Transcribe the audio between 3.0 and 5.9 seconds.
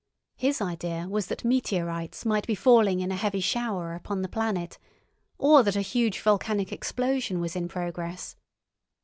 in a heavy shower upon the planet, or that a